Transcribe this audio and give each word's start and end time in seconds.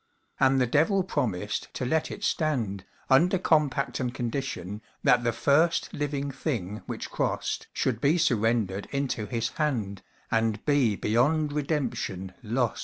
And 0.39 0.59
the 0.59 0.65
Devil 0.65 1.03
promised 1.03 1.71
to 1.75 1.85
let 1.85 2.09
it 2.09 2.23
stand, 2.23 2.85
Under 3.07 3.37
compact 3.37 3.99
and 3.99 4.11
condition 4.11 4.81
That 5.03 5.23
the 5.23 5.31
first 5.31 5.93
living 5.93 6.31
thing 6.31 6.81
which 6.87 7.11
crossed 7.11 7.67
Should 7.71 8.01
be 8.01 8.17
surrendered 8.17 8.87
into 8.89 9.27
his 9.27 9.49
hand, 9.49 10.01
And 10.31 10.65
be 10.65 10.95
beyond 10.95 11.53
redemption 11.53 12.33
lost. 12.41 12.79